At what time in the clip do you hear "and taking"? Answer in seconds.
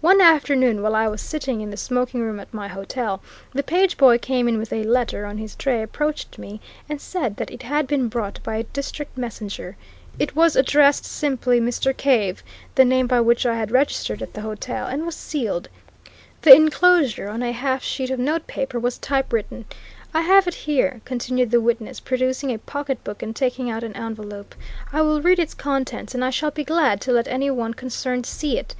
23.22-23.68